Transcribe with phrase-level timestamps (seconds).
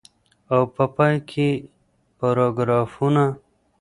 [0.53, 1.49] او په پای کي
[2.17, 3.25] پاراګرافونه.